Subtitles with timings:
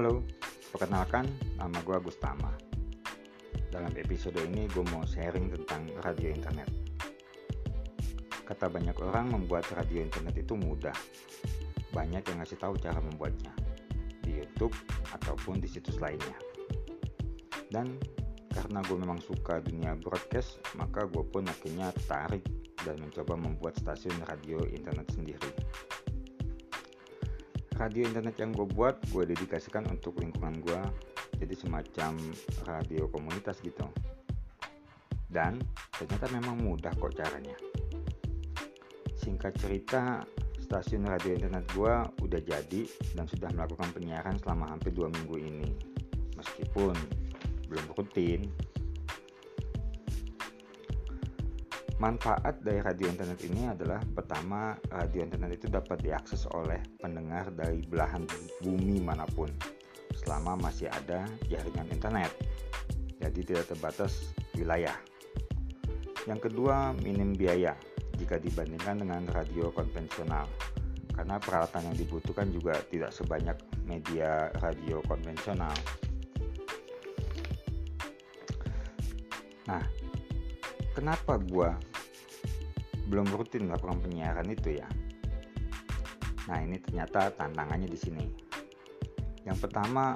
[0.00, 0.24] Halo,
[0.72, 1.28] perkenalkan
[1.60, 2.48] nama gue Gustama.
[3.68, 6.72] Dalam episode ini gue mau sharing tentang radio internet.
[8.48, 10.96] Kata banyak orang membuat radio internet itu mudah.
[11.92, 13.52] Banyak yang ngasih tahu cara membuatnya
[14.24, 14.72] di YouTube
[15.12, 16.40] ataupun di situs lainnya.
[17.68, 18.00] Dan
[18.56, 22.48] karena gue memang suka dunia broadcast, maka gue pun akhirnya tertarik
[22.88, 25.52] dan mencoba membuat stasiun radio internet sendiri.
[27.80, 30.80] Radio internet yang gue buat, gue dedikasikan untuk lingkungan gue,
[31.40, 32.12] jadi semacam
[32.68, 33.88] radio komunitas gitu.
[35.24, 35.56] Dan
[35.96, 37.56] ternyata memang mudah kok caranya.
[39.16, 40.20] Singkat cerita,
[40.60, 42.82] stasiun radio internet gue udah jadi
[43.16, 45.72] dan sudah melakukan penyiaran selama hampir dua minggu ini.
[46.36, 46.92] Meskipun
[47.64, 48.44] belum rutin.
[52.00, 57.84] Manfaat dari radio internet ini adalah pertama, radio internet itu dapat diakses oleh pendengar dari
[57.84, 58.24] belahan
[58.64, 59.52] bumi mana pun
[60.16, 62.32] selama masih ada jaringan internet.
[63.20, 64.96] Jadi tidak terbatas wilayah.
[66.24, 67.76] Yang kedua, minim biaya
[68.16, 70.48] jika dibandingkan dengan radio konvensional.
[71.12, 75.76] Karena peralatan yang dibutuhkan juga tidak sebanyak media radio konvensional.
[79.68, 79.84] Nah,
[80.96, 81.89] kenapa gue
[83.10, 84.86] belum rutin melakukan penyiaran itu ya?
[86.46, 88.24] Nah, ini ternyata tantangannya di sini.
[89.42, 90.14] Yang pertama,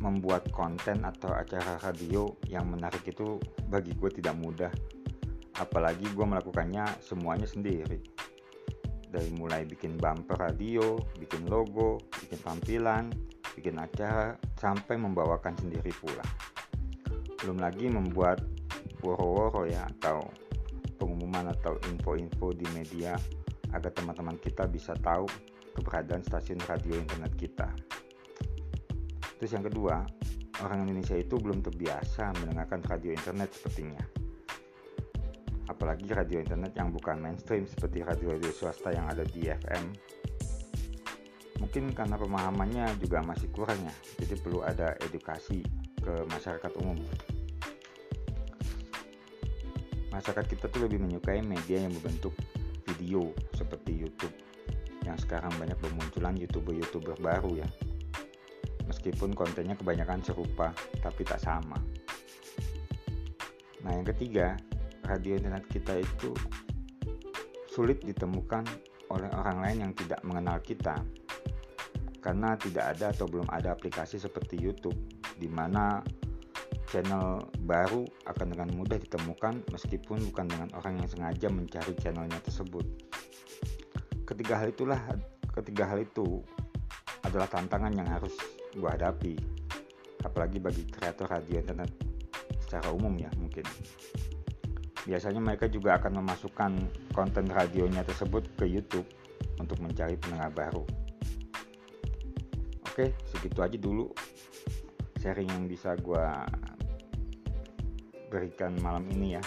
[0.00, 4.72] membuat konten atau acara radio yang menarik itu bagi gue tidak mudah.
[5.60, 8.00] Apalagi gue melakukannya semuanya sendiri.
[9.08, 13.14] Dari mulai bikin bumper radio, bikin logo, bikin tampilan,
[13.54, 16.26] bikin acara, sampai membawakan sendiri pula.
[17.38, 18.42] Belum lagi membuat
[19.00, 20.26] woro-woro ya atau
[21.34, 23.18] pengumuman atau info-info di media
[23.74, 25.26] agar teman-teman kita bisa tahu
[25.74, 27.68] keberadaan stasiun radio internet kita.
[29.42, 30.06] Terus yang kedua,
[30.62, 34.04] orang Indonesia itu belum terbiasa mendengarkan radio internet sepertinya.
[35.66, 39.84] Apalagi radio internet yang bukan mainstream seperti radio-radio swasta yang ada di FM.
[41.58, 45.66] Mungkin karena pemahamannya juga masih kurang ya, jadi perlu ada edukasi
[45.98, 47.00] ke masyarakat umum
[50.14, 52.32] masyarakat kita tuh lebih menyukai media yang berbentuk
[52.86, 54.32] video seperti YouTube.
[55.02, 57.68] Yang sekarang banyak bermunculan youtuber-youtuber baru ya.
[58.86, 60.70] Meskipun kontennya kebanyakan serupa
[61.02, 61.76] tapi tak sama.
[63.84, 64.56] Nah yang ketiga
[65.04, 66.32] radio internet kita itu
[67.68, 68.64] sulit ditemukan
[69.12, 70.96] oleh orang lain yang tidak mengenal kita.
[72.24, 74.96] Karena tidak ada atau belum ada aplikasi seperti YouTube
[75.36, 76.00] di mana
[76.90, 82.84] channel baru akan dengan mudah ditemukan meskipun bukan dengan orang yang sengaja mencari channelnya tersebut.
[84.24, 85.00] Ketiga hal itulah
[85.54, 86.42] ketiga hal itu
[87.24, 88.34] adalah tantangan yang harus
[88.74, 89.34] gue hadapi
[90.26, 91.90] apalagi bagi kreator radio internet
[92.58, 93.62] secara umum ya mungkin
[95.04, 96.72] biasanya mereka juga akan memasukkan
[97.12, 99.06] konten radionya tersebut ke YouTube
[99.60, 100.82] untuk mencari pendengar baru
[102.88, 104.10] oke segitu aja dulu
[105.20, 106.24] sharing yang bisa gue
[108.34, 109.42] berikan malam ini ya.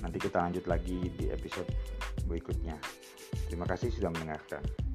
[0.00, 1.68] Nanti kita lanjut lagi di episode
[2.24, 2.80] berikutnya.
[3.52, 4.87] Terima kasih sudah mendengarkan